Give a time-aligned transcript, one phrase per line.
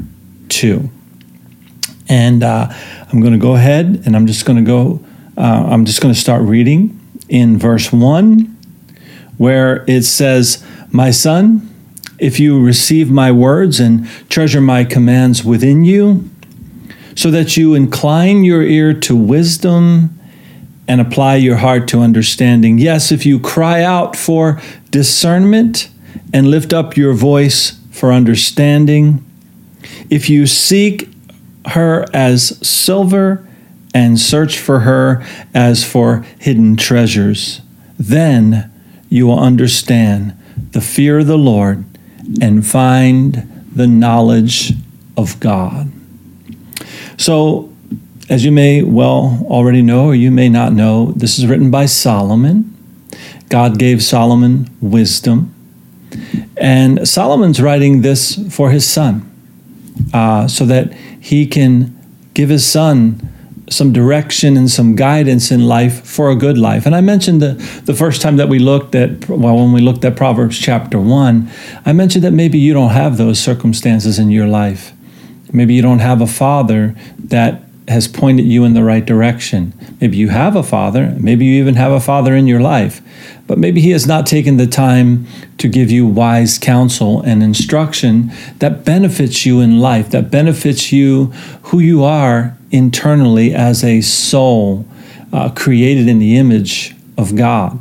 [0.49, 0.91] 2.
[2.07, 2.71] And uh,
[3.13, 4.99] I'm going to go ahead and I'm just going to go,
[5.37, 8.39] uh, I'm just going to start reading in verse 1,
[9.37, 11.69] where it says, My son,
[12.17, 16.27] if you receive my words and treasure my commands within you,
[17.15, 20.19] so that you incline your ear to wisdom
[20.87, 22.79] and apply your heart to understanding.
[22.79, 24.59] Yes, if you cry out for
[24.89, 25.87] discernment
[26.33, 29.23] and lift up your voice for understanding,
[30.09, 31.12] if you seek
[31.67, 33.47] her as silver
[33.93, 37.61] and search for her as for hidden treasures.
[37.97, 38.71] Then
[39.09, 40.37] you will understand
[40.71, 41.85] the fear of the Lord
[42.41, 44.73] and find the knowledge
[45.15, 45.91] of God.
[47.17, 47.71] So,
[48.29, 51.85] as you may well already know, or you may not know, this is written by
[51.85, 52.69] Solomon.
[53.49, 55.53] God gave Solomon wisdom.
[56.57, 59.29] And Solomon's writing this for his son
[60.13, 60.93] uh, so that
[61.23, 61.97] he can
[62.33, 63.29] give his son
[63.69, 66.85] some direction and some guidance in life for a good life.
[66.85, 67.53] And I mentioned the,
[67.85, 71.49] the first time that we looked at, well, when we looked at Proverbs chapter 1,
[71.85, 74.91] I mentioned that maybe you don't have those circumstances in your life.
[75.53, 79.73] Maybe you don't have a father that has pointed you in the right direction.
[79.99, 83.01] Maybe you have a father, maybe you even have a father in your life,
[83.45, 85.27] but maybe he has not taken the time
[85.57, 91.25] to give you wise counsel and instruction that benefits you in life, that benefits you
[91.63, 94.85] who you are internally as a soul
[95.31, 97.79] uh, created in the image of God.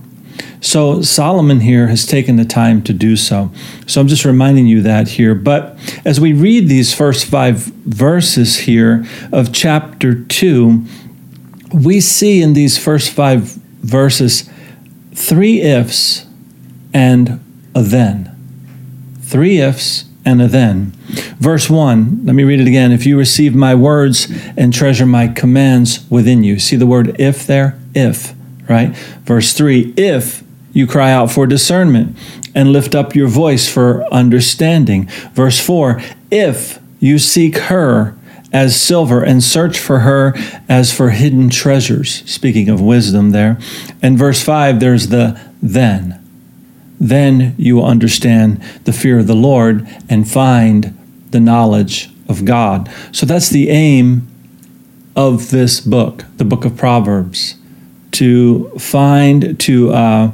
[0.61, 3.51] So Solomon here has taken the time to do so.
[3.87, 5.35] So I'm just reminding you that here.
[5.35, 10.85] But as we read these first five verses here of chapter 2,
[11.75, 13.43] we see in these first five
[13.83, 14.49] verses
[15.15, 16.27] three ifs
[16.95, 17.41] and
[17.75, 18.29] a then.
[19.23, 20.93] Three ifs and a then.
[21.39, 22.93] Verse 1, let me read it again.
[22.93, 26.59] If you receive my words and treasure my commands within you.
[26.59, 27.79] See the word if there?
[27.95, 28.35] If,
[28.69, 28.97] right?
[29.25, 30.43] Verse 3, if
[30.73, 32.17] you cry out for discernment
[32.55, 35.07] and lift up your voice for understanding.
[35.35, 38.17] Verse 4 If you seek her
[38.53, 40.35] as silver and search for her
[40.69, 42.23] as for hidden treasures.
[42.31, 43.59] Speaking of wisdom there.
[44.03, 46.19] And verse 5, there's the then.
[47.01, 50.97] Then you will understand the fear of the Lord and find
[51.31, 52.91] the knowledge of God.
[53.11, 54.29] So that's the aim
[55.17, 57.57] of this book, the book of Proverbs,
[58.13, 60.33] to find, to uh,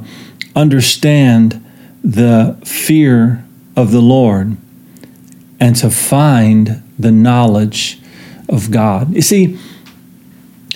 [0.55, 1.65] understand
[2.03, 3.43] the fear
[3.75, 4.57] of the Lord
[5.59, 7.99] and to find the knowledge
[8.47, 9.13] of God.
[9.13, 9.59] You see,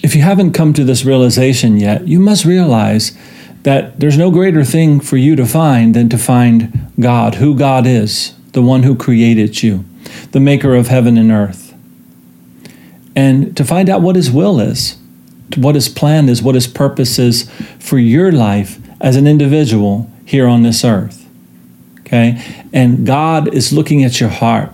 [0.03, 3.17] if you haven't come to this realization yet, you must realize
[3.63, 7.87] that there's no greater thing for you to find than to find God, who God
[7.87, 9.85] is, the one who created you,
[10.31, 11.73] the maker of heaven and earth.
[13.15, 14.97] And to find out what His will is,
[15.55, 17.49] what His plan is, what His purpose is
[17.79, 21.27] for your life as an individual here on this earth.
[22.01, 22.41] Okay?
[22.71, 24.71] And God is looking at your heart.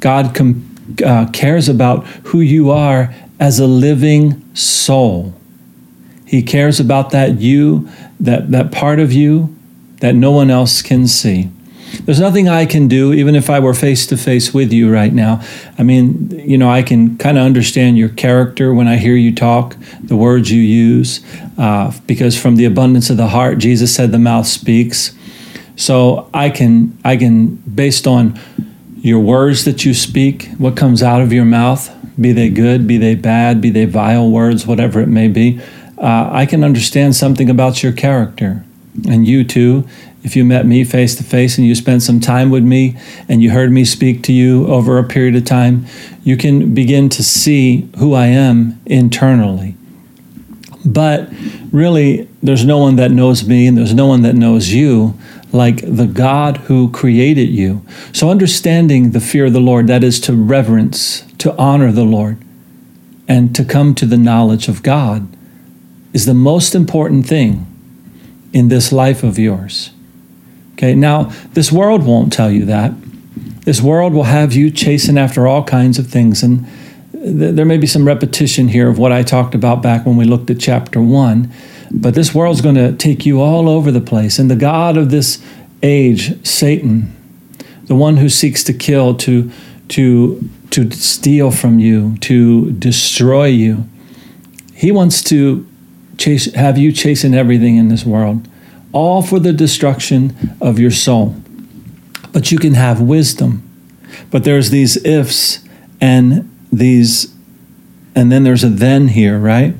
[0.00, 0.68] God com-
[1.04, 5.34] uh, cares about who you are as a living soul.
[6.26, 7.88] He cares about that you,
[8.20, 9.54] that, that part of you
[9.98, 11.50] that no one else can see.
[12.04, 15.12] There's nothing I can do, even if I were face to face with you right
[15.12, 15.42] now.
[15.78, 19.34] I mean, you know, I can kind of understand your character when I hear you
[19.34, 21.24] talk, the words you use,
[21.58, 25.14] uh, because from the abundance of the heart, Jesus said, the mouth speaks.
[25.76, 28.38] So I can, I can, based on
[28.96, 32.98] your words that you speak, what comes out of your mouth, be they good, be
[32.98, 35.60] they bad, be they vile words, whatever it may be,
[35.98, 38.64] uh, I can understand something about your character.
[39.08, 39.88] And you too,
[40.22, 42.96] if you met me face to face and you spent some time with me
[43.28, 45.86] and you heard me speak to you over a period of time,
[46.22, 49.76] you can begin to see who I am internally.
[50.84, 51.28] But
[51.72, 55.18] really, there's no one that knows me and there's no one that knows you
[55.52, 57.84] like the God who created you.
[58.12, 62.38] So, understanding the fear of the Lord, that is to reverence, to honor the Lord,
[63.28, 65.28] and to come to the knowledge of God,
[66.12, 67.66] is the most important thing
[68.52, 69.90] in this life of yours.
[70.74, 72.92] Okay, now, this world won't tell you that.
[73.64, 76.42] This world will have you chasing after all kinds of things.
[76.42, 76.66] And
[77.12, 80.24] th- there may be some repetition here of what I talked about back when we
[80.24, 81.52] looked at chapter one.
[81.90, 84.38] But this world's going to take you all over the place.
[84.38, 85.44] And the God of this
[85.82, 87.14] age, Satan,
[87.84, 89.50] the one who seeks to kill, to,
[89.88, 93.84] to, to steal from you, to destroy you,
[94.74, 95.68] he wants to
[96.18, 98.48] chase, have you chasing everything in this world,
[98.92, 101.36] all for the destruction of your soul.
[102.32, 103.68] But you can have wisdom.
[104.30, 105.66] But there's these ifs
[106.00, 107.34] and these,
[108.14, 109.74] and then there's a then here, right?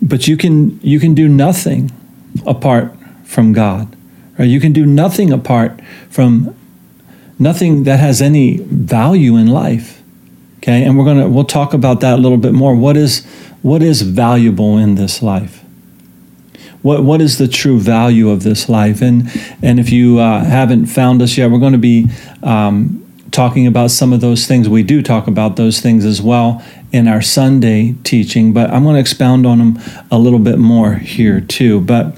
[0.00, 1.92] But you can you can do nothing
[2.46, 2.94] apart
[3.24, 3.94] from God.
[4.38, 4.48] Right?
[4.48, 6.54] You can do nothing apart from
[7.38, 10.02] nothing that has any value in life.
[10.58, 10.84] Okay?
[10.84, 12.74] And we're going to we'll talk about that a little bit more.
[12.74, 13.24] What is
[13.62, 15.57] what is valuable in this life?
[16.82, 19.02] What what is the true value of this life?
[19.02, 19.30] And
[19.62, 22.08] and if you uh, haven't found us yet, we're going to be
[22.42, 24.68] um, talking about some of those things.
[24.68, 28.94] We do talk about those things as well in our Sunday teaching, but I'm going
[28.94, 29.78] to expound on them
[30.10, 31.80] a little bit more here too.
[31.80, 32.16] But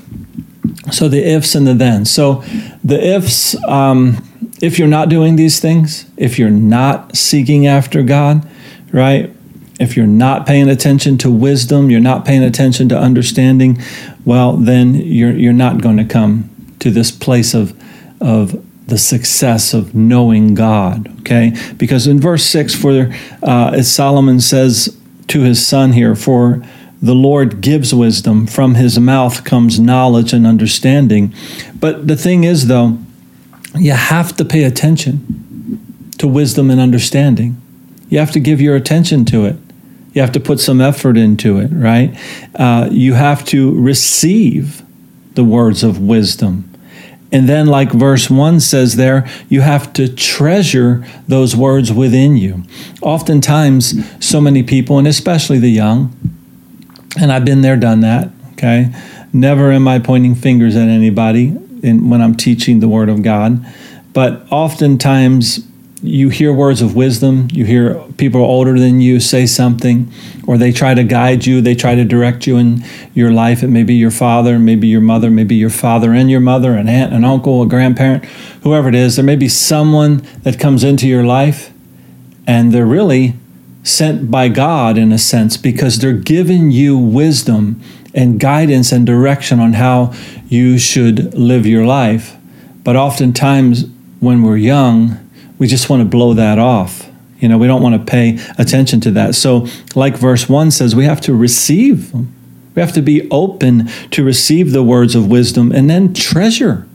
[0.92, 2.04] so the ifs and the then.
[2.04, 2.42] So
[2.84, 4.24] the ifs, um,
[4.62, 8.48] if you're not doing these things, if you're not seeking after God,
[8.92, 9.34] right?
[9.78, 13.80] If you're not paying attention to wisdom, you're not paying attention to understanding,
[14.24, 16.50] well, then you're, you're not going to come
[16.80, 17.74] to this place of,
[18.20, 21.08] of the success of knowing God.
[21.20, 23.12] Okay, because in verse six, for
[23.42, 26.62] uh, as Solomon says to his son here, for
[27.00, 31.32] the Lord gives wisdom; from His mouth comes knowledge and understanding.
[31.78, 32.98] But the thing is, though,
[33.74, 37.60] you have to pay attention to wisdom and understanding.
[38.10, 39.56] You have to give your attention to it.
[40.12, 42.16] You have to put some effort into it, right?
[42.54, 44.82] Uh, you have to receive
[45.34, 46.70] the words of wisdom
[47.32, 52.64] and then, like verse 1 says there, you have to treasure those words within you.
[53.02, 56.12] Oftentimes, so many people, and especially the young,
[57.20, 58.92] and I've been there, done that, okay?
[59.32, 63.64] Never am I pointing fingers at anybody in, when I'm teaching the Word of God.
[64.12, 65.64] But oftentimes,
[66.02, 70.10] you hear words of wisdom, you hear people older than you say something,
[70.46, 72.82] or they try to guide you, they try to direct you in
[73.12, 73.62] your life.
[73.62, 76.88] It may be your father, maybe your mother, maybe your father and your mother, an
[76.88, 78.24] aunt, an uncle, a grandparent,
[78.62, 79.16] whoever it is.
[79.16, 81.72] There may be someone that comes into your life
[82.46, 83.34] and they're really
[83.82, 87.80] sent by God in a sense because they're giving you wisdom
[88.14, 90.12] and guidance and direction on how
[90.48, 92.36] you should live your life.
[92.82, 93.86] But oftentimes,
[94.20, 95.29] when we're young,
[95.60, 97.06] we just want to blow that off.
[97.38, 99.34] You know, we don't want to pay attention to that.
[99.34, 102.12] So, like verse 1 says, we have to receive.
[102.12, 106.88] We have to be open to receive the words of wisdom and then treasure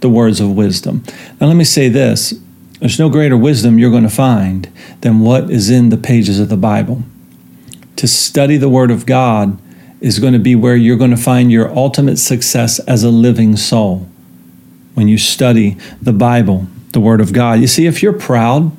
[0.00, 1.02] the words of wisdom.
[1.40, 2.34] Now, let me say this
[2.78, 4.70] there's no greater wisdom you're going to find
[5.00, 7.02] than what is in the pages of the Bible.
[7.96, 9.58] To study the Word of God
[10.00, 13.56] is going to be where you're going to find your ultimate success as a living
[13.56, 14.08] soul
[14.92, 17.60] when you study the Bible the Word of God.
[17.60, 18.72] You see, if you're proud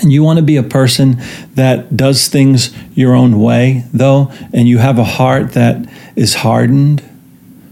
[0.00, 1.16] and you want to be a person
[1.54, 7.02] that does things your own way, though, and you have a heart that is hardened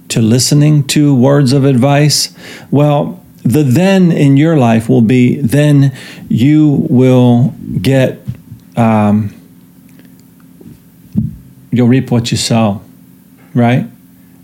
[0.09, 2.35] to listening to words of advice,
[2.71, 5.97] well, the then in your life will be then
[6.29, 8.21] you will get,
[8.77, 9.35] um,
[11.71, 12.83] you'll reap what you sow,
[13.55, 13.87] right?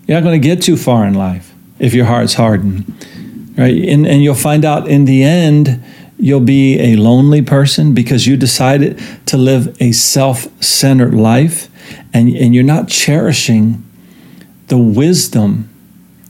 [0.07, 3.07] You're not going to get too far in life if your heart's hardened
[3.57, 3.89] right?
[3.89, 5.83] And, and you'll find out in the end,
[6.19, 11.69] you'll be a lonely person because you decided to live a self centered life
[12.13, 13.83] and, and you're not cherishing
[14.69, 15.69] the wisdom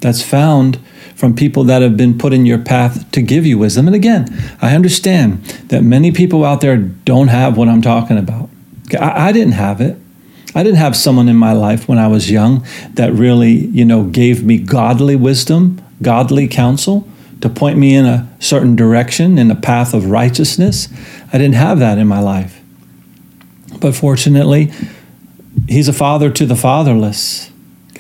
[0.01, 0.79] that's found
[1.15, 3.87] from people that have been put in your path to give you wisdom.
[3.87, 4.29] And again,
[4.61, 8.51] I understand that many people out there don't have what I'm talking about.
[9.01, 9.97] I, I didn't have it.
[10.55, 14.05] I didn't have someone in my life when I was young that really, you know,
[14.05, 17.09] gave me godly wisdom, godly counsel
[17.41, 20.89] to point me in a certain direction, in a path of righteousness.
[21.33, 22.61] I didn't have that in my life.
[23.81, 24.73] But fortunately,
[25.69, 27.51] he's a father to the fatherless.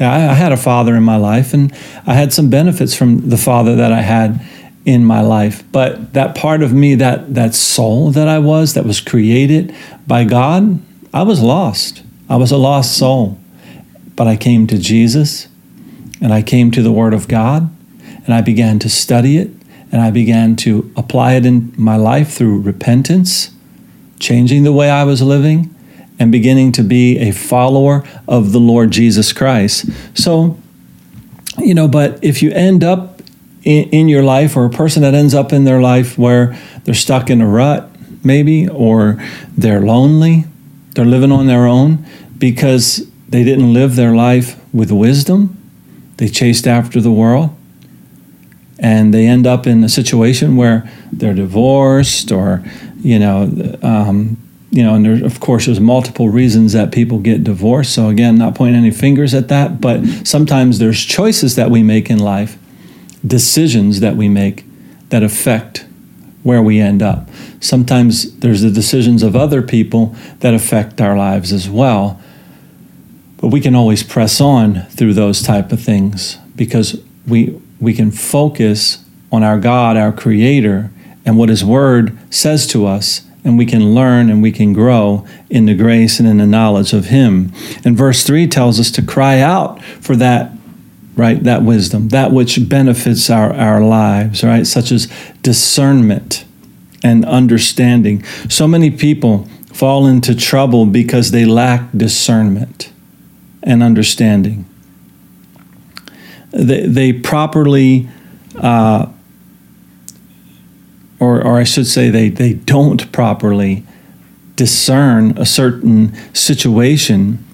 [0.01, 1.73] I, I had a father in my life, and
[2.07, 4.45] I had some benefits from the father that I had
[4.85, 5.65] in my life.
[5.73, 9.75] But that part of me, that, that soul that I was, that was created
[10.07, 10.81] by God,
[11.13, 12.03] I was lost.
[12.29, 13.39] I was a lost soul.
[14.15, 15.49] but I came to Jesus
[16.23, 17.71] and I came to the Word of God
[18.27, 19.51] and I began to study it
[19.91, 23.51] and I began to apply it in my life through repentance,
[24.19, 25.75] changing the way I was living,
[26.19, 29.89] and beginning to be a follower of the Lord Jesus Christ.
[30.15, 30.59] So,
[31.59, 33.23] you know, but if you end up
[33.63, 36.95] in, in your life, or a person that ends up in their life where they're
[36.95, 37.89] stuck in a rut,
[38.25, 39.23] maybe, or
[39.57, 40.45] they're lonely,
[40.95, 42.05] they're living on their own
[42.39, 45.57] because they didn't live their life with wisdom,
[46.17, 47.56] they chased after the world,
[48.79, 52.63] and they end up in a situation where they're divorced or,
[53.01, 53.51] you know,
[53.83, 54.37] um,
[54.71, 57.95] you know, and there, of course, there's multiple reasons that people get divorced.
[57.95, 62.11] So again, not pointing any fingers at that, but sometimes there's choices that we make
[62.11, 62.59] in life,
[63.27, 64.65] decisions that we make
[65.09, 65.87] that affect
[66.43, 67.29] where we end up.
[67.61, 72.21] Sometimes there's the decisions of other people that affect our lives as well.
[73.39, 78.11] But we can always press on through those type of things because we we can
[78.11, 80.91] focus on our God, our creator,
[81.25, 85.25] and what his word says to us and we can learn and we can grow
[85.49, 87.53] in the grace and in the knowledge of Him.
[87.85, 90.51] And verse 3 tells us to cry out for that,
[91.15, 91.41] right?
[91.45, 94.67] That wisdom, that which benefits our, our lives, right?
[94.67, 95.07] Such as
[95.43, 96.45] discernment
[97.05, 98.25] and understanding.
[98.49, 102.93] So many people fall into trouble because they lack discernment
[103.63, 104.65] and understanding.
[106.53, 108.09] They, they properly
[108.57, 109.07] uh,
[111.19, 113.85] or, or I should say, they, they don't properly
[114.55, 117.45] discern a certain situation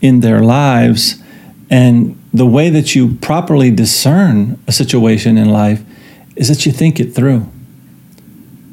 [0.00, 1.22] in their lives.
[1.70, 5.82] And the way that you properly discern a situation in life
[6.36, 7.48] is that you think it through.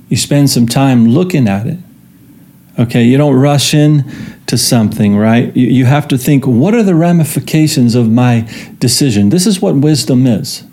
[0.10, 1.78] You spend some time looking at it.
[2.80, 4.06] Okay, you don't rush in
[4.52, 5.56] to something, right?
[5.56, 8.48] You, you have to think, what are the ramifications of my
[8.80, 9.30] decision?
[9.30, 10.64] This is what wisdom is.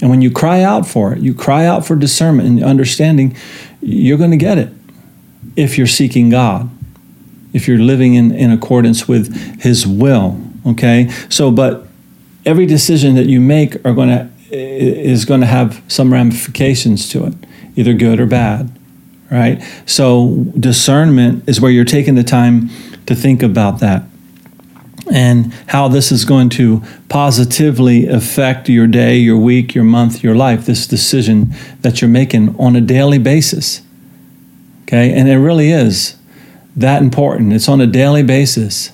[0.00, 3.36] And when you cry out for it, you cry out for discernment and understanding,
[3.80, 4.70] you're going to get it
[5.56, 6.68] if you're seeking God,
[7.52, 10.40] if you're living in, in accordance with His will.
[10.66, 11.08] Okay?
[11.28, 11.86] So, but
[12.44, 17.24] every decision that you make are going to is going to have some ramifications to
[17.24, 17.34] it,
[17.74, 18.70] either good or bad,
[19.30, 19.62] right?
[19.86, 22.68] So discernment is where you're taking the time
[23.06, 24.04] to think about that
[25.12, 30.34] and how this is going to positively affect your day, your week, your month, your
[30.34, 33.82] life, this decision that you're making on a daily basis.
[34.82, 35.12] Okay?
[35.12, 36.16] And it really is
[36.76, 37.52] that important.
[37.52, 38.92] It's on a daily basis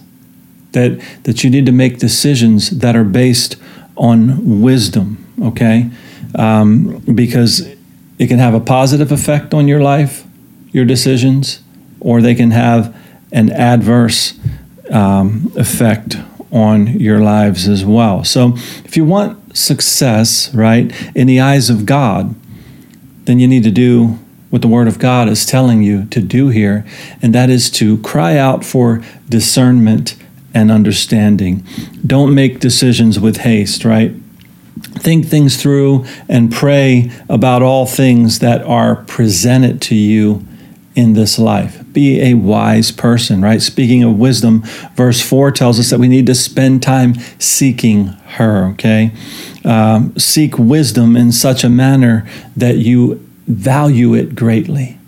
[0.73, 3.57] that that you need to make decisions that are based
[3.97, 5.91] on wisdom, okay?
[6.35, 7.61] Um, because
[8.19, 10.25] it can have a positive effect on your life,
[10.73, 11.62] your decisions,
[12.00, 12.95] or they can have
[13.32, 14.38] an adverse
[14.90, 16.16] um, effect
[16.50, 18.25] on your lives as well.
[18.25, 18.54] So,
[18.85, 22.35] if you want success, right, in the eyes of God,
[23.25, 24.18] then you need to do
[24.50, 26.87] what the Word of God is telling you to do here,
[27.20, 30.16] and that is to cry out for discernment
[30.54, 31.62] and understanding.
[32.06, 34.14] Don't make decisions with haste, right?
[34.80, 40.48] Think things through and pray about all things that are presented to you
[40.99, 41.81] in this life.
[41.93, 43.62] Be a wise person, right?
[43.62, 44.62] Speaking of wisdom,
[44.97, 49.12] verse 4 tells us that we need to spend time seeking her, okay?
[49.64, 54.99] Um, seek wisdom in such a manner that you value it greatly.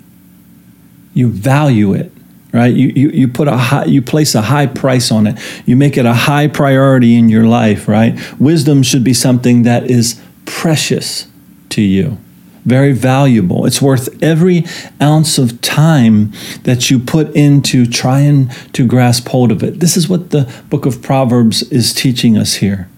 [1.12, 2.12] You value it,
[2.52, 2.72] right?
[2.72, 5.40] You, you, you put a high, you place a high price on it.
[5.66, 8.16] You make it a high priority in your life, right?
[8.38, 11.26] Wisdom should be something that is precious
[11.70, 12.16] to you
[12.64, 13.66] very valuable.
[13.66, 14.64] It's worth every
[15.00, 16.32] ounce of time
[16.64, 19.80] that you put into trying to grasp hold of it.
[19.80, 22.88] This is what the book of Proverbs is teaching us here.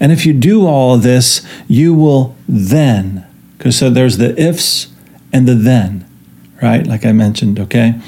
[0.00, 4.88] And if you do all of this, you will then, because so there's the ifs
[5.32, 6.04] and the then,
[6.62, 6.86] right?
[6.86, 8.00] Like I mentioned, okay?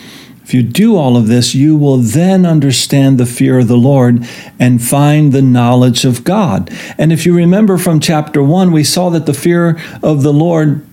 [0.43, 4.25] If you do all of this, you will then understand the fear of the Lord
[4.61, 6.71] and find the knowledge of God.
[6.97, 10.86] And if you remember from chapter one, we saw that the fear of the Lord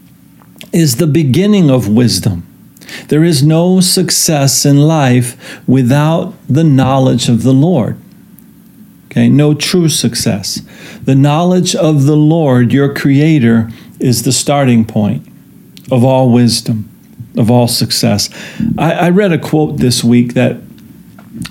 [0.74, 2.48] is the beginning of wisdom.
[3.08, 7.98] There is no success in life without the knowledge of the Lord.
[9.06, 10.62] Okay, no true success.
[11.04, 15.28] The knowledge of the Lord, your Creator, is the starting point
[15.92, 16.90] of all wisdom,
[17.38, 18.30] of all success.
[18.78, 20.58] I, I read a quote this week that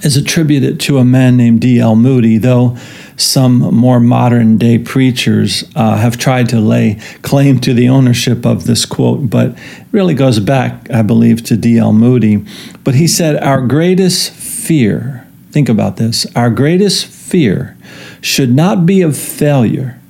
[0.02, 1.96] is attributed to a man named D.L.
[1.96, 2.76] Moody, though
[3.16, 8.64] some more modern day preachers uh, have tried to lay claim to the ownership of
[8.64, 11.92] this quote, but it really goes back, I believe, to D.L.
[11.92, 12.44] Moody.
[12.84, 17.76] But he said, Our greatest fear think about this, our greatest fear
[18.20, 20.00] should not be of failure,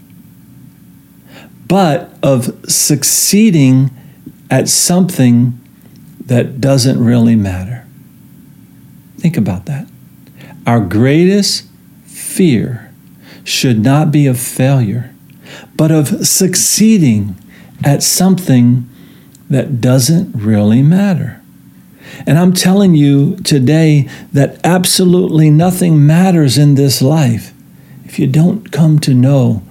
[1.67, 3.91] but of succeeding
[4.51, 5.59] at something
[6.27, 7.85] that doesn't really matter.
[9.19, 9.89] Think about that.
[10.67, 11.69] Our greatest
[12.05, 12.92] fear
[13.45, 15.15] should not be of failure,
[15.77, 17.37] but of succeeding
[17.85, 18.89] at something
[19.51, 21.41] that doesn't really matter.
[22.27, 27.53] And I'm telling you today that absolutely nothing matters in this life
[28.05, 29.63] if you don't come to know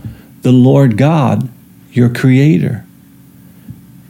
[0.41, 1.49] the Lord God,
[1.91, 2.85] your Creator.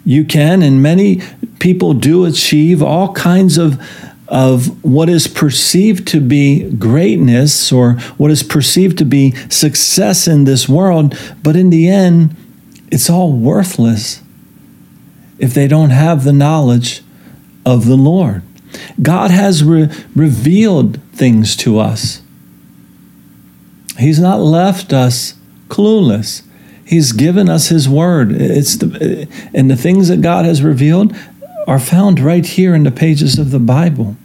[0.05, 1.21] You can, and many
[1.59, 3.81] people do achieve all kinds of,
[4.31, 10.45] of what is perceived to be greatness or what is perceived to be success in
[10.45, 12.33] this world, but in the end,
[12.89, 14.23] it's all worthless
[15.37, 17.03] if they don't have the knowledge
[17.65, 18.41] of the Lord.
[19.01, 22.21] God has re- revealed things to us.
[23.99, 25.33] He's not left us
[25.67, 26.43] clueless.
[26.85, 28.31] He's given us His Word.
[28.31, 31.13] It's the, and the things that God has revealed
[31.67, 34.15] are found right here in the pages of the Bible.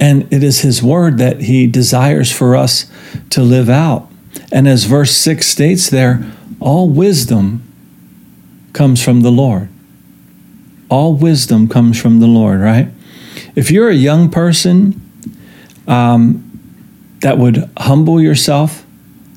[0.00, 2.90] And it is His Word that He desires for us
[3.30, 4.10] to live out.
[4.52, 6.24] And as verse 6 states there,
[6.60, 7.62] all wisdom
[8.72, 9.68] comes from the Lord.
[10.88, 12.88] All wisdom comes from the Lord, right?
[13.54, 15.00] If you're a young person
[15.86, 16.40] um,
[17.20, 18.84] that would humble yourself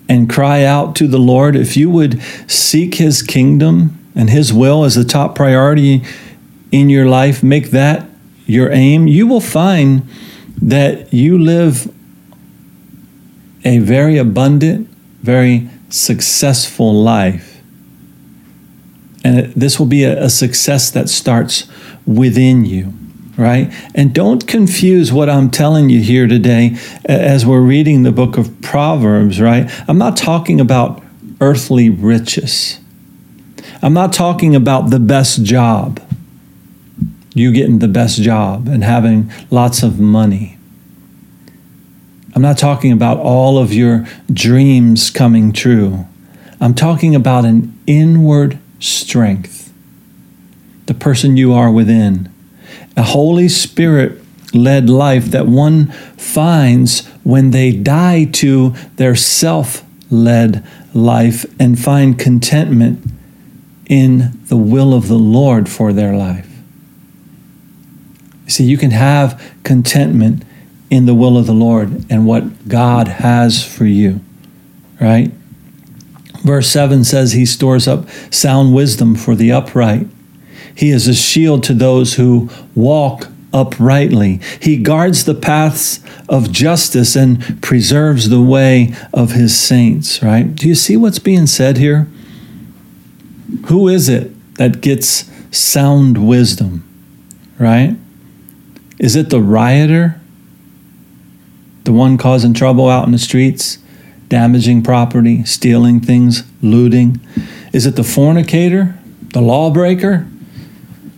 [0.10, 4.84] and cry out to the Lord, if you would seek His kingdom and His will
[4.84, 6.04] as the top priority
[6.72, 8.08] in your life, make that
[8.46, 10.08] your aim, you will find
[10.62, 11.94] that you live
[13.64, 14.88] a very abundant,
[15.22, 17.62] very successful life.
[19.24, 21.68] And this will be a, a success that starts
[22.06, 22.94] within you
[23.38, 23.72] right?
[23.94, 28.62] And don't confuse what I'm telling you here today as we're reading the book of
[28.62, 29.70] Proverbs, right?
[29.88, 31.04] I'm not talking about
[31.40, 32.80] earthly riches.
[33.82, 36.02] I'm not talking about the best job,
[37.36, 40.57] you getting the best job and having lots of money.
[42.38, 46.06] I'm not talking about all of your dreams coming true.
[46.62, 49.74] I'm talking about an inward strength,
[50.86, 52.32] the person you are within,
[52.96, 54.22] a Holy Spirit
[54.54, 62.20] led life that one finds when they die to their self led life and find
[62.20, 63.04] contentment
[63.90, 66.56] in the will of the Lord for their life.
[68.46, 70.44] See, you can have contentment
[70.90, 74.22] in the will of the Lord and what God has for you,
[75.00, 75.32] right?
[76.44, 80.08] Verse 7 says, He stores up sound wisdom for the upright.
[80.74, 84.40] He is a shield to those who walk uprightly.
[84.62, 90.54] He guards the paths of justice and preserves the way of his saints, right?
[90.56, 92.08] Do you see what's being said here?
[93.68, 96.84] Who is it that gets sound wisdom,
[97.58, 97.96] right?
[99.00, 100.20] Is it the rioter?
[101.88, 103.80] The one causing trouble out in the streets?
[104.30, 107.20] damaging property, stealing things, looting?
[107.74, 108.98] Is it the fornicator,
[109.34, 110.28] the lawbreaker?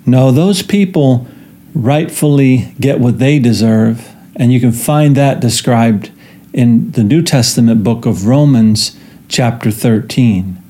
[0.06, 1.28] No, those people
[1.74, 6.12] rightfully get what they deserve, and you can find that described
[6.54, 10.62] in the New Testament book of Romans, chapter 13.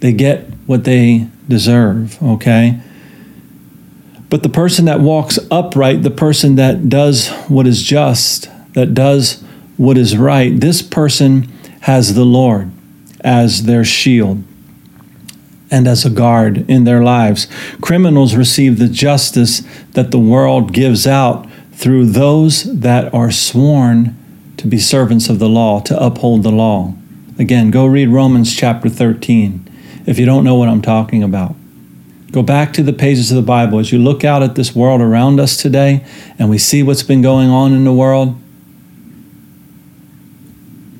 [0.00, 2.80] They get what they deserve, okay?
[4.30, 9.42] But the person that walks upright, the person that does what is just, that does
[9.78, 11.44] what is right, this person
[11.82, 12.70] has the Lord
[13.20, 14.42] as their shield
[15.70, 17.46] and as a guard in their lives.
[17.80, 19.62] Criminals receive the justice
[19.92, 24.16] that the world gives out through those that are sworn
[24.56, 26.92] to be servants of the law, to uphold the law.
[27.38, 29.64] Again, go read Romans chapter 13
[30.06, 31.54] if you don't know what I'm talking about.
[32.32, 35.00] Go back to the pages of the Bible as you look out at this world
[35.00, 36.04] around us today
[36.38, 38.36] and we see what's been going on in the world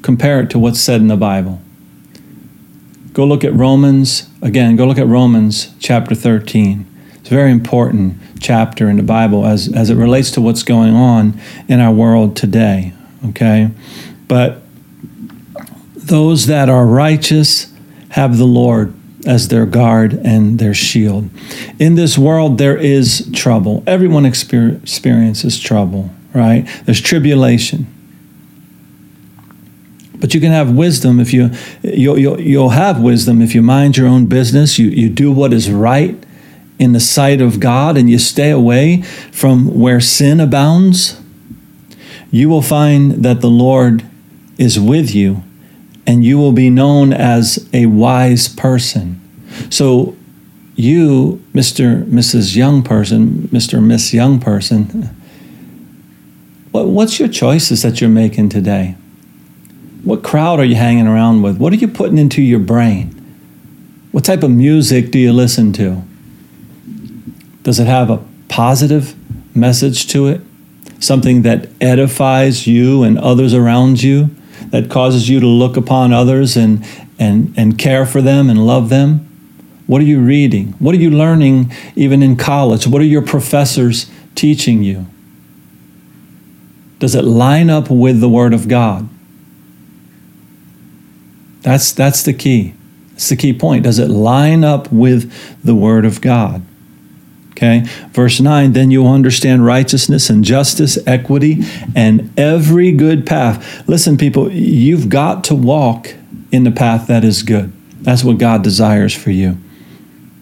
[0.09, 1.61] compare it to what's said in the Bible.
[3.13, 6.87] Go look at Romans, again, go look at Romans chapter 13.
[7.17, 10.95] It's a very important chapter in the Bible as, as it relates to what's going
[10.95, 12.95] on in our world today.
[13.27, 13.71] Okay?
[14.29, 14.63] But
[15.95, 17.71] those that are righteous
[18.09, 18.95] have the Lord
[19.27, 21.29] as their guard and their shield.
[21.79, 23.85] In this world, there is trouble.
[23.87, 26.67] Everyone experiences trouble, right?
[26.87, 27.98] There's tribulation.
[30.21, 31.51] But you can have wisdom if you
[31.83, 34.79] you'll, you'll, you'll have wisdom if you mind your own business.
[34.79, 36.17] You you do what is right
[36.79, 39.03] in the sight of God, and you stay away
[39.33, 41.21] from where sin abounds.
[42.31, 44.05] you will find that the Lord
[44.59, 45.43] is with you
[46.07, 49.21] and you will be known as a wise person.
[49.71, 50.17] So,
[50.75, 52.05] you, Mr.
[52.05, 52.57] Mrs.
[52.57, 53.83] Young person, Mr.
[53.83, 55.15] Miss Young person,
[56.71, 58.95] what's your choices that you're making today?
[60.03, 61.59] What crowd are you hanging around with?
[61.59, 63.15] What are you putting into your brain?
[64.13, 66.03] What type of music do you listen to?
[67.63, 69.15] Does it have a positive
[69.55, 70.41] message to it?
[71.01, 74.31] Something that edifies you and others around you?
[74.71, 76.85] that causes you to look upon others and,
[77.19, 79.25] and, and care for them and love them?
[79.87, 80.73] What are you reading?
[80.79, 82.87] What are you learning even in college?
[82.87, 85.07] What are your professors teaching you?
[86.99, 89.09] Does it line up with the Word of God?
[91.69, 92.73] That's, that's the key.
[93.11, 93.85] That's the key point.
[93.85, 96.63] Does it line up with the Word of God?
[97.51, 97.83] Okay.
[98.13, 101.59] Verse 9, then you will understand righteousness and justice, equity,
[101.95, 103.87] and every good path.
[103.87, 106.15] Listen, people, you've got to walk
[106.51, 107.71] in the path that is good.
[108.01, 109.59] That's what God desires for you.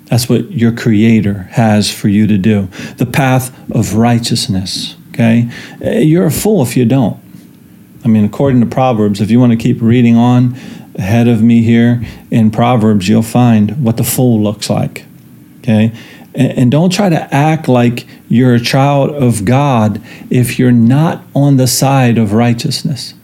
[0.04, 2.68] That's what your Creator has for you to do.
[2.98, 4.94] The path of righteousness.
[5.08, 5.50] Okay.
[5.80, 7.20] You're a fool if you don't.
[8.04, 10.54] I mean, according to Proverbs, if you want to keep reading on
[10.96, 15.04] ahead of me here in Proverbs, you'll find what the fool looks like.
[15.58, 15.92] Okay
[16.36, 21.56] and don't try to act like you're a child of God if you're not on
[21.56, 23.14] the side of righteousness.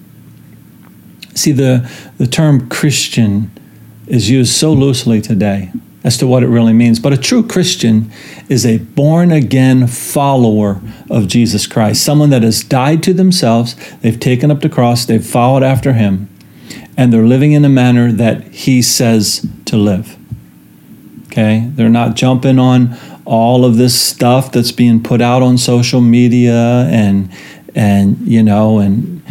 [1.35, 3.51] See, the, the term Christian
[4.07, 5.71] is used so loosely today
[6.05, 6.99] as to what it really means.
[6.99, 8.11] But a true Christian
[8.49, 10.81] is a born again follower
[11.11, 15.25] of Jesus Christ, someone that has died to themselves, they've taken up the cross, they've
[15.25, 16.29] followed after him,
[16.97, 20.17] and they're living in a manner that he says to live.
[21.27, 21.71] Okay?
[21.75, 26.87] They're not jumping on all of this stuff that's being put out on social media
[26.91, 27.33] and
[27.75, 29.23] and you know and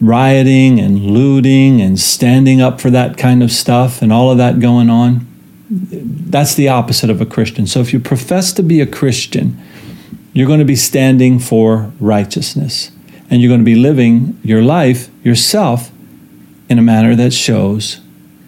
[0.00, 4.60] rioting and looting and standing up for that kind of stuff and all of that
[4.60, 5.26] going on.
[5.70, 7.66] That's the opposite of a Christian.
[7.66, 9.60] So if you profess to be a Christian,
[10.32, 12.92] you're going to be standing for righteousness
[13.28, 15.90] and you're going to be living your life yourself
[16.68, 18.00] in a manner that shows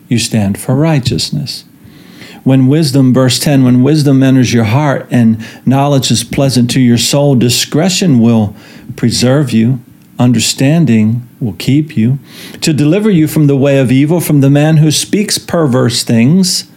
[0.08, 1.64] you stand for righteousness.
[2.42, 6.98] When wisdom, verse 10, when wisdom enters your heart and knowledge is pleasant to your
[6.98, 8.56] soul, discretion will
[8.96, 9.80] preserve you,
[10.18, 12.18] understanding will keep you,
[12.60, 16.69] to deliver you from the way of evil, from the man who speaks perverse things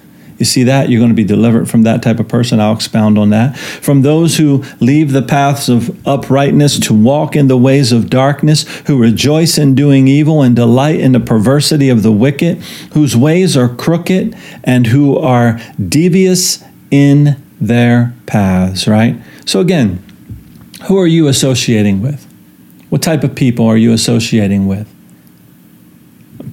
[0.43, 0.89] you see that?
[0.89, 2.59] You're going to be delivered from that type of person.
[2.59, 3.57] I'll expound on that.
[3.57, 8.63] From those who leave the paths of uprightness to walk in the ways of darkness,
[8.87, 12.61] who rejoice in doing evil and delight in the perversity of the wicked,
[12.93, 19.15] whose ways are crooked and who are devious in their paths, right?
[19.45, 20.03] So, again,
[20.87, 22.25] who are you associating with?
[22.89, 24.93] What type of people are you associating with?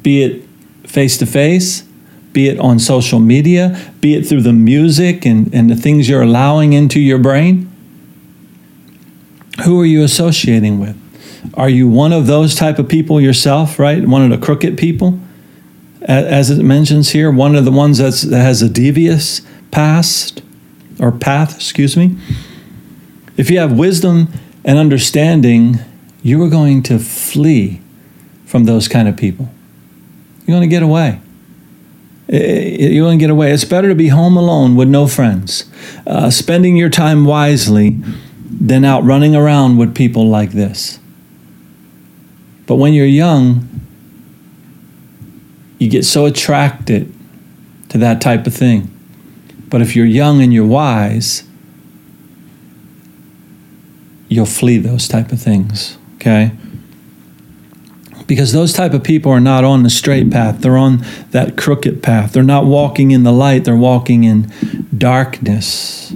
[0.03, 0.45] Be it
[0.87, 1.83] face to face,
[2.33, 6.23] be it on social media, be it through the music and, and the things you're
[6.23, 7.71] allowing into your brain?
[9.65, 10.97] Who are you associating with?
[11.55, 14.07] Are you one of those type of people yourself, right?
[14.07, 15.19] One of the crooked people?
[16.03, 20.43] As it mentions here, one of the ones that's, that has a devious past
[20.99, 22.17] or path, excuse me.
[23.37, 24.29] If you have wisdom
[24.65, 25.79] and understanding,
[26.23, 27.81] you are going to flee
[28.45, 29.49] from those kind of people.
[30.47, 31.21] You're going to get away.
[32.31, 33.51] Eh, you won't get away.
[33.51, 35.65] It's better to be home alone with no friends,
[36.07, 37.99] uh, spending your time wisely
[38.49, 41.01] than out running around with people like this.
[42.67, 43.69] But when you're young,
[45.79, 47.13] you get so attracted
[47.89, 48.97] to that type of thing.
[49.69, 51.43] But if you're young and you're wise,
[54.29, 56.53] you'll flee those type of things, okay?
[58.31, 60.61] Because those type of people are not on the straight path.
[60.61, 62.33] They're on that crooked path.
[62.33, 63.65] They're not walking in the light.
[63.65, 64.53] They're walking in
[64.97, 66.15] darkness.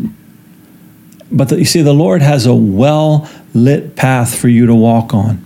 [1.33, 5.13] But the, you see the lord has a well lit path for you to walk
[5.13, 5.45] on.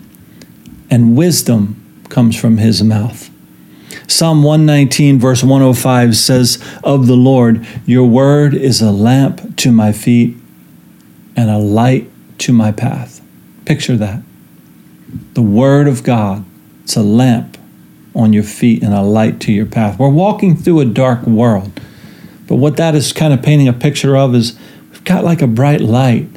[0.90, 3.30] And wisdom comes from his mouth.
[4.06, 9.92] Psalm 119, verse 105 says of the Lord, Your word is a lamp to my
[9.92, 10.36] feet
[11.34, 13.22] and a light to my path.
[13.64, 14.20] Picture that.
[15.32, 16.44] The word of God
[16.88, 17.58] it's a lamp
[18.14, 19.98] on your feet and a light to your path.
[19.98, 21.78] We're walking through a dark world.
[22.46, 24.58] But what that is kind of painting a picture of is
[24.90, 26.28] we've got like a bright light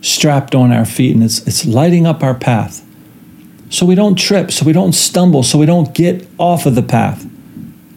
[0.00, 2.84] strapped on our feet and it's, it's lighting up our path.
[3.70, 6.82] So we don't trip, so we don't stumble, so we don't get off of the
[6.82, 7.24] path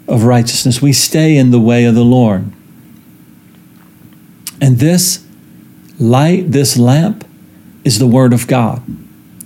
[0.07, 0.79] of righteousness.
[0.79, 2.51] We stay in the way of the Lord.
[4.61, 5.25] And this
[5.99, 7.27] light, this lamp,
[7.83, 8.83] is the Word of God.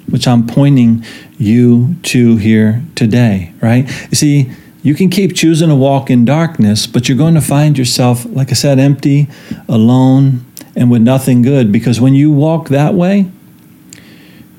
[0.10, 1.06] which I'm pointing
[1.38, 3.88] you to here today, right?
[4.10, 4.52] You see,
[4.84, 8.52] you can keep choosing to walk in darkness, but you're going to find yourself, like
[8.52, 9.28] I said, empty,
[9.68, 10.46] alone,
[10.76, 11.72] and with nothing good.
[11.72, 13.32] Because when you walk that way,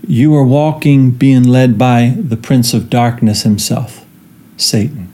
[0.07, 4.05] you are walking being led by the prince of darkness himself,
[4.57, 5.12] Satan.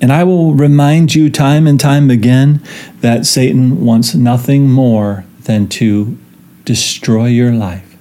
[0.00, 2.60] And I will remind you time and time again
[3.00, 6.18] that Satan wants nothing more than to
[6.64, 7.91] destroy your life,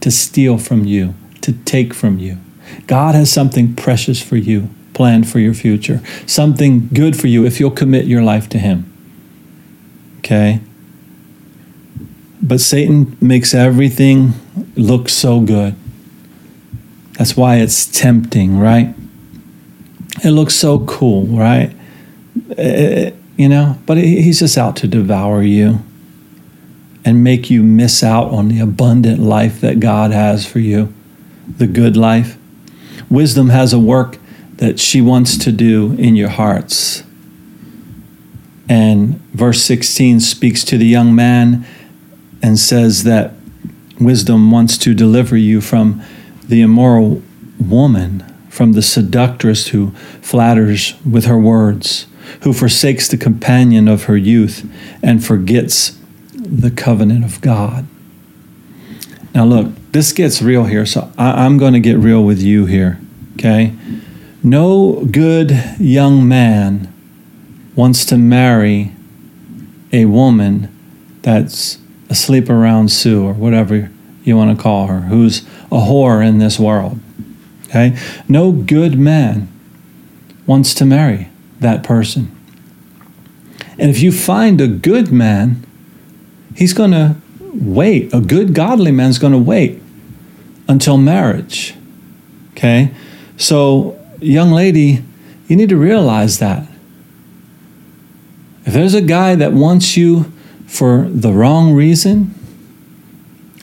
[0.00, 2.38] to steal from you, to take from you.
[2.86, 7.60] God has something precious for you planned for your future, something good for you if
[7.60, 8.90] you'll commit your life to Him.
[10.18, 10.60] Okay?
[12.42, 14.32] But Satan makes everything
[14.74, 15.74] look so good.
[17.18, 18.94] That's why it's tempting, right?
[20.24, 21.74] It looks so cool, right?
[22.50, 25.80] It, eh, you know, but he's just out to devour you
[27.06, 30.92] and make you miss out on the abundant life that God has for you,
[31.46, 32.36] the good life.
[33.08, 34.18] Wisdom has a work
[34.56, 37.04] that she wants to do in your hearts.
[38.68, 41.64] And verse 16 speaks to the young man
[42.42, 43.34] and says that
[44.00, 46.02] wisdom wants to deliver you from
[46.42, 47.22] the immoral
[47.60, 52.08] woman, from the seductress who flatters with her words,
[52.40, 54.68] who forsakes the companion of her youth
[55.04, 55.95] and forgets
[56.48, 57.86] the covenant of God.
[59.34, 62.66] Now, look, this gets real here, so I, am going to get real with you
[62.66, 62.98] here,
[63.34, 63.74] okay?
[64.42, 66.92] No good young man
[67.74, 68.92] wants to marry
[69.92, 70.72] a woman
[71.22, 71.78] that's
[72.08, 73.90] asleep around Sue or whatever
[74.24, 76.98] you want to call her, who's a whore in this world.
[77.68, 77.98] Okay?
[78.28, 79.48] No good man
[80.46, 81.28] wants to marry
[81.60, 82.32] that person.
[83.78, 85.65] And if you find a good man,
[86.56, 88.12] he's going to wait.
[88.12, 89.80] A good, godly man's going to wait
[90.68, 91.74] until marriage.
[92.52, 92.92] Okay?
[93.36, 95.04] So, young lady,
[95.46, 96.66] you need to realize that.
[98.64, 100.32] If there's a guy that wants you
[100.66, 102.34] for the wrong reason,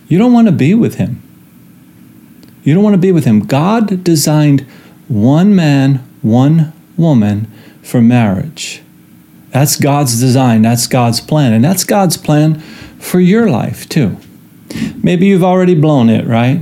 [0.07, 1.21] you don't want to be with him.
[2.63, 3.41] You don't want to be with him.
[3.41, 4.61] God designed
[5.09, 7.51] one man, one woman
[7.81, 8.81] for marriage.
[9.53, 12.59] That's God's design, that's God's plan, and that's God's plan
[12.99, 14.17] for your life too.
[15.03, 16.61] Maybe you've already blown it, right?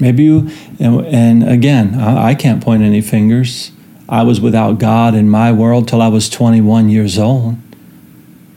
[0.00, 3.70] Maybe you, and, again, I, I can't point any fingers.
[4.08, 7.56] I was without God in my world till I was 21 years old.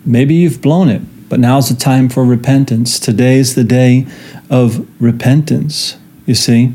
[0.03, 2.99] Maybe you've blown it, but now's the time for repentance.
[2.99, 4.07] Today's the day
[4.49, 6.73] of repentance, you see.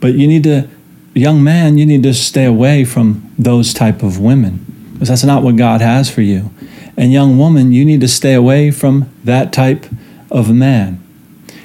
[0.00, 0.68] But you need to,
[1.14, 4.66] young man, you need to stay away from those type of women
[5.02, 6.52] because that's not what God has for you.
[6.96, 9.86] And young woman, you need to stay away from that type
[10.30, 11.02] of man.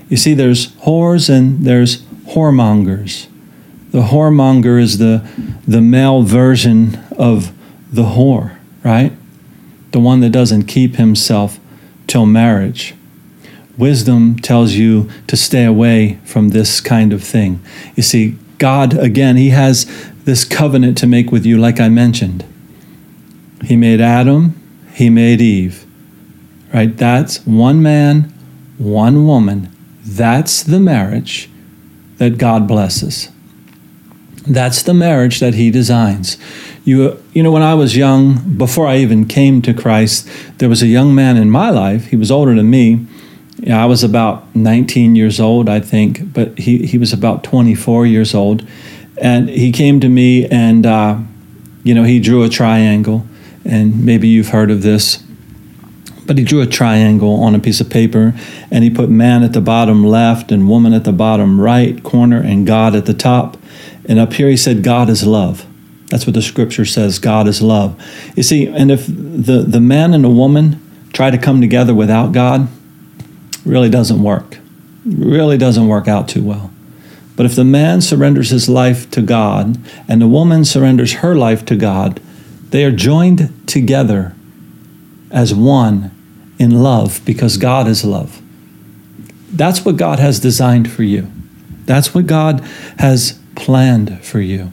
[0.09, 3.27] You see, there's whores and there's whoremongers.
[3.91, 5.29] The whoremonger is the,
[5.67, 7.53] the male version of
[7.93, 9.13] the whore, right?
[9.91, 11.59] the one that doesn't keep himself
[12.07, 12.95] till marriage.
[13.77, 17.61] Wisdom tells you to stay away from this kind of thing.
[17.95, 19.85] You see, God, again, He has
[20.25, 22.43] this covenant to make with you, like I mentioned.
[23.63, 24.59] He made Adam,
[24.93, 25.85] He made Eve.
[26.73, 26.95] Right?
[26.95, 28.33] That's one man,
[28.77, 29.69] one woman.
[30.03, 31.49] That's the marriage
[32.17, 33.29] that God blesses.
[34.45, 36.37] That's the marriage that He designs.
[36.85, 40.81] You, you know, when I was young, before I even came to Christ, there was
[40.81, 42.07] a young man in my life.
[42.07, 43.05] He was older than me.
[43.69, 48.33] I was about 19 years old, I think, but he, he was about 24 years
[48.33, 48.65] old.
[49.19, 51.19] And he came to me and, uh,
[51.83, 53.26] you know, he drew a triangle.
[53.67, 55.23] And maybe you've heard of this.
[56.25, 58.33] But he drew a triangle on a piece of paper
[58.69, 62.41] and he put man at the bottom left and woman at the bottom right corner
[62.41, 63.57] and God at the top.
[64.05, 65.65] And up here he said, God is love.
[66.07, 68.01] That's what the scripture says God is love.
[68.35, 70.81] You see, and if the, the man and the woman
[71.13, 72.67] try to come together without God,
[73.65, 74.59] really doesn't work.
[75.05, 76.71] Really doesn't work out too well.
[77.35, 81.65] But if the man surrenders his life to God and the woman surrenders her life
[81.65, 82.19] to God,
[82.69, 84.33] they are joined together
[85.31, 86.11] as one
[86.59, 88.41] in love because God is love.
[89.51, 91.31] That's what God has designed for you.
[91.85, 92.59] That's what God
[92.99, 94.71] has planned for you.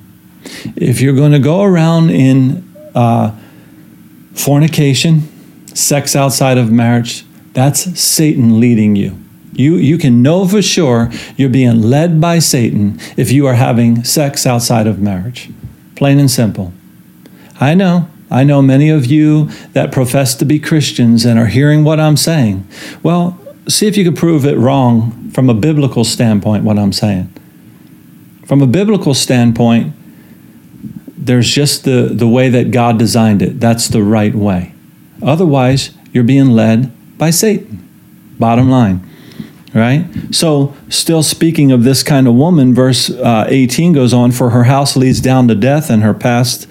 [0.76, 3.36] If you're going to go around in uh,
[4.34, 5.22] fornication,
[5.74, 9.18] sex outside of marriage, that's Satan leading you.
[9.52, 14.02] You, you can know for sure you're being led by Satan if you are having
[14.02, 15.50] sex outside of marriage.
[15.94, 16.72] Plain and simple.
[17.64, 18.08] I know.
[18.30, 22.16] I know many of you that profess to be Christians and are hearing what I'm
[22.16, 22.66] saying.
[23.02, 27.32] Well, see if you can prove it wrong from a biblical standpoint, what I'm saying.
[28.46, 29.94] From a biblical standpoint,
[31.16, 33.60] there's just the, the way that God designed it.
[33.60, 34.74] That's the right way.
[35.22, 37.88] Otherwise, you're being led by Satan.
[38.38, 39.08] Bottom line.
[39.72, 40.06] Right?
[40.30, 44.64] So, still speaking of this kind of woman, verse uh, 18 goes on For her
[44.64, 46.68] house leads down to death, and her past,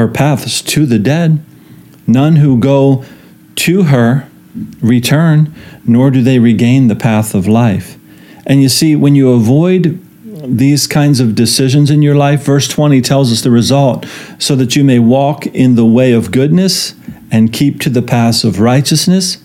[0.00, 1.44] her paths to the dead.
[2.06, 3.04] None who go
[3.56, 4.26] to her
[4.80, 7.98] return, nor do they regain the path of life.
[8.46, 13.02] And you see, when you avoid these kinds of decisions in your life, verse 20
[13.02, 14.06] tells us the result
[14.38, 16.94] so that you may walk in the way of goodness
[17.30, 19.36] and keep to the paths of righteousness.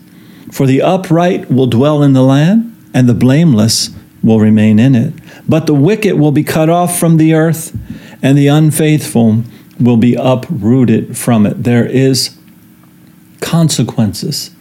[0.51, 3.89] For the upright will dwell in the land, and the blameless
[4.23, 5.13] will remain in it.
[5.49, 7.77] But the wicked will be cut off from the earth,
[8.23, 9.43] and the unfaithful
[9.79, 11.63] will be uprooted from it.
[11.63, 12.37] There is
[13.41, 14.51] consequences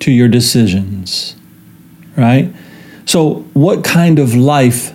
[0.00, 1.36] to your decisions,
[2.16, 2.52] right?
[3.06, 4.94] So, what kind of life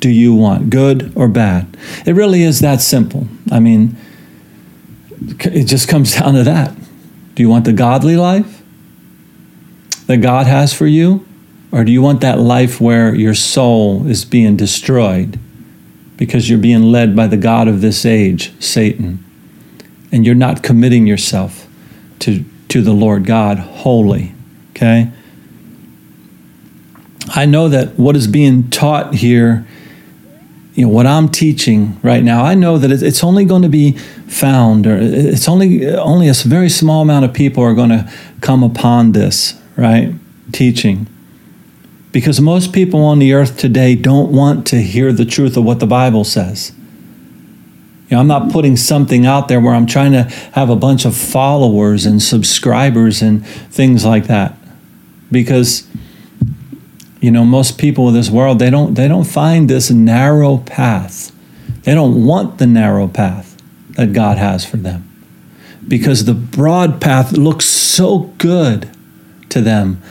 [0.00, 1.76] do you want, good or bad?
[2.06, 3.28] It really is that simple.
[3.50, 3.96] I mean,
[5.40, 6.74] it just comes down to that.
[7.34, 8.62] Do you want the godly life
[10.06, 11.26] that God has for you?
[11.72, 15.38] Or do you want that life where your soul is being destroyed
[16.20, 19.24] because you're being led by the God of this age, Satan,
[20.12, 21.66] and you're not committing yourself
[22.18, 24.34] to, to the Lord God wholly?
[24.72, 25.10] Okay?
[27.30, 29.66] I know that what is being taught here,
[30.74, 33.92] you know, what I'm teaching right now, I know that it's only going to be
[34.28, 38.62] found, or it's only only a very small amount of people are going to come
[38.62, 40.12] upon this, right?
[40.52, 41.06] Teaching.
[42.12, 45.78] Because most people on the earth today don't want to hear the truth of what
[45.78, 46.72] the Bible says.
[48.08, 51.04] You know, I'm not putting something out there where I'm trying to have a bunch
[51.04, 54.56] of followers and subscribers and things like that.
[55.30, 55.86] Because
[57.20, 61.30] you know most people in this world they don't they don't find this narrow path.
[61.82, 63.56] They don't want the narrow path
[63.90, 65.06] that god has for them.
[65.86, 68.90] Because the broad path looks so good
[69.50, 70.02] to them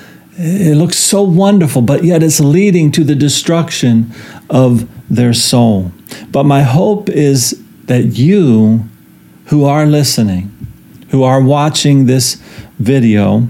[0.42, 4.12] it looks so wonderful but yet it's leading to the destruction
[4.50, 5.92] of their soul
[6.32, 8.86] but my hope is that you
[9.48, 10.50] who are listening
[11.10, 12.36] who are watching this
[12.80, 13.48] video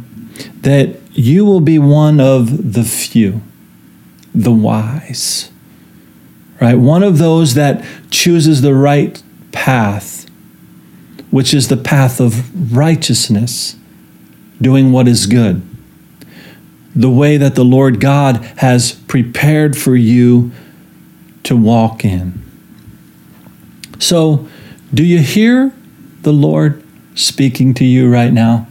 [0.62, 3.42] that you will be one of the few,
[4.34, 5.52] the wise,
[6.62, 6.76] right?
[6.76, 9.22] One of those that chooses the right
[9.52, 10.30] path,
[11.30, 13.76] which is the path of righteousness,
[14.62, 15.62] doing what is good.
[16.96, 20.52] The way that the Lord God has prepared for you
[21.44, 22.44] to walk in.
[24.00, 24.48] So,
[24.94, 25.74] do you hear
[26.22, 26.84] the Lord
[27.16, 28.68] speaking to you right now?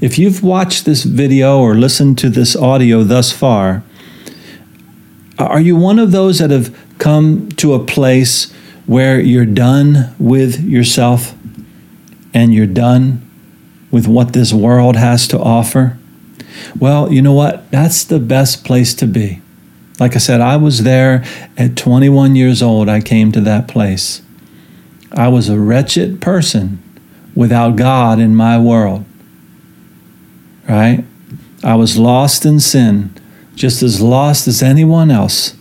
[0.00, 3.82] If you've watched this video or listened to this audio thus far,
[5.38, 8.52] are you one of those that have come to a place
[8.86, 11.34] where you're done with yourself
[12.32, 13.26] and you're done
[13.90, 15.98] with what this world has to offer?
[16.78, 17.70] Well, you know what?
[17.70, 19.40] That's the best place to be.
[19.98, 21.24] Like I said, I was there
[21.56, 22.88] at 21 years old.
[22.88, 24.22] I came to that place.
[25.12, 26.82] I was a wretched person
[27.34, 29.04] without God in my world
[30.70, 31.04] right?
[31.64, 33.12] I was lost in sin,
[33.54, 35.56] just as lost as anyone else.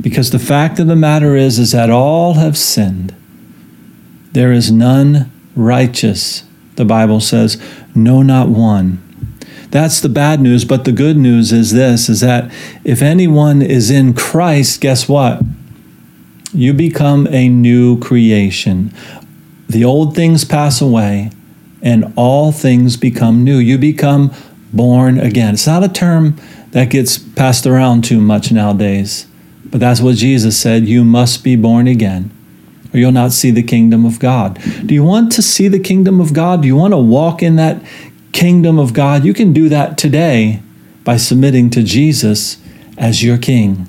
[0.00, 3.14] Because the fact of the matter is is that all have sinned.
[4.32, 6.44] There is none righteous,
[6.76, 7.62] the Bible says,
[7.94, 9.02] no not one.
[9.72, 12.52] That's the bad news, but the good news is this is that
[12.84, 15.40] if anyone is in Christ, guess what?
[16.52, 18.92] You become a new creation.
[19.70, 21.30] The old things pass away
[21.80, 23.56] and all things become new.
[23.56, 24.32] You become
[24.74, 25.54] born again.
[25.54, 26.36] It's not a term
[26.72, 29.26] that gets passed around too much nowadays,
[29.64, 30.86] but that's what Jesus said.
[30.86, 32.30] You must be born again,
[32.92, 34.60] or you'll not see the kingdom of God.
[34.84, 36.60] Do you want to see the kingdom of God?
[36.60, 37.82] Do you want to walk in that
[38.32, 39.24] kingdom of God?
[39.24, 40.62] You can do that today
[41.04, 42.58] by submitting to Jesus
[42.96, 43.88] as your king.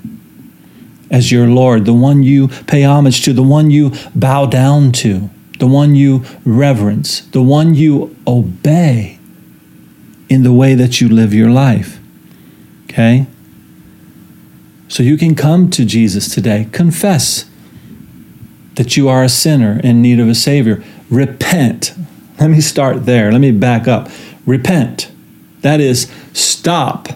[1.10, 5.30] As your Lord, the one you pay homage to, the one you bow down to
[5.58, 9.18] the one you reverence, the one you obey
[10.28, 12.00] in the way that you live your life.
[12.84, 13.26] Okay?
[14.88, 17.48] So you can come to Jesus today, confess
[18.74, 20.82] that you are a sinner in need of a Savior.
[21.08, 21.94] Repent.
[22.40, 23.30] Let me start there.
[23.30, 24.08] Let me back up.
[24.46, 25.10] Repent.
[25.60, 27.08] That is, stop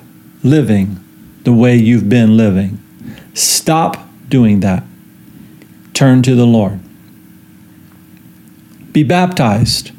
[0.43, 0.99] living
[1.45, 2.83] the way you've been living.
[3.35, 4.85] Stop doing that.
[5.95, 6.81] Turn to the Lord
[8.99, 9.93] be baptized.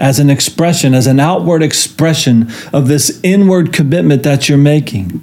[0.00, 5.20] as an expression, as an outward expression of this inward commitment that you're making.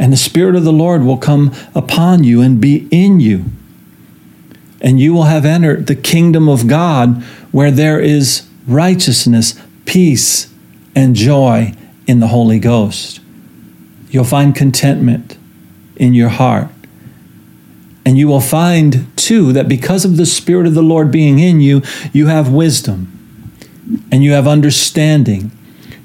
[0.00, 3.44] And the Spirit of the Lord will come upon you and be in you.
[4.80, 7.22] And you will have entered the kingdom of God
[7.52, 9.54] where there is righteousness,
[9.88, 10.52] peace,
[10.94, 11.72] and joy
[12.06, 13.20] in the Holy Ghost.
[14.10, 15.38] You'll find contentment
[15.96, 16.68] in your heart.
[18.04, 21.60] And you will find, too, that because of the Spirit of the Lord being in
[21.60, 21.82] you,
[22.12, 23.12] you have wisdom
[24.12, 25.50] and you have understanding.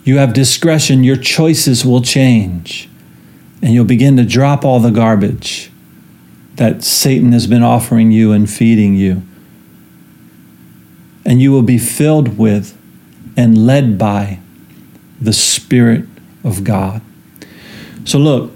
[0.05, 1.03] You have discretion.
[1.03, 2.89] Your choices will change.
[3.61, 5.71] And you'll begin to drop all the garbage
[6.55, 9.23] that Satan has been offering you and feeding you.
[11.25, 12.77] And you will be filled with
[13.35, 14.39] and led by
[15.19, 16.05] the Spirit
[16.43, 17.01] of God.
[18.05, 18.53] So, look,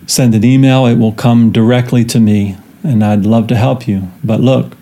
[0.08, 0.86] send an email.
[0.86, 4.10] It will come directly to me, and I'd love to help you.
[4.24, 4.76] But look,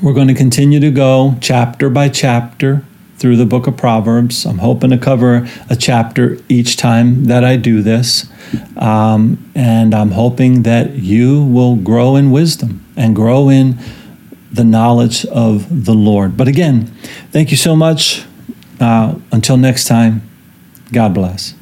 [0.00, 2.85] we're going to continue to go chapter by chapter
[3.18, 4.44] through the book of Proverbs.
[4.44, 8.26] I'm hoping to cover a chapter each time that I do this.
[8.76, 13.78] Um, and I'm hoping that you will grow in wisdom and grow in
[14.52, 16.36] the knowledge of the Lord.
[16.36, 16.86] But again,
[17.30, 18.24] thank you so much.
[18.78, 20.22] Uh, until next time,
[20.92, 21.54] God bless.